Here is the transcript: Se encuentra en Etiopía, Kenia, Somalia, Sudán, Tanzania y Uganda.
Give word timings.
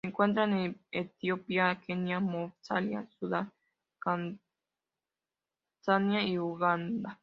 Se 0.03 0.07
encuentra 0.07 0.45
en 0.45 0.81
Etiopía, 0.89 1.79
Kenia, 1.85 2.19
Somalia, 2.61 3.07
Sudán, 3.19 3.51
Tanzania 5.83 6.23
y 6.25 6.39
Uganda. 6.39 7.19